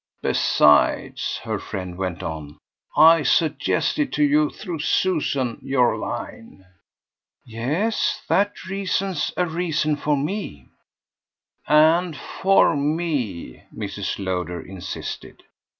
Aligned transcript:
"Besides," 0.23 1.39
her 1.43 1.59
friend 1.59 1.95
went 1.95 2.23
on, 2.23 2.57
"I 2.97 3.21
suggested 3.21 4.11
to 4.13 4.23
you, 4.23 4.49
through 4.49 4.79
Susan, 4.79 5.59
your 5.61 5.95
line." 5.95 6.65
"Yes, 7.45 8.23
that 8.27 8.65
reason's 8.65 9.31
a 9.37 9.45
reason 9.45 9.95
for 9.97 10.17
ME." 10.17 10.69
"And 11.67 12.17
for 12.17 12.75
ME," 12.75 13.61
Mrs. 13.71 14.17
Lowder 14.17 14.59
insisted. 14.59 15.43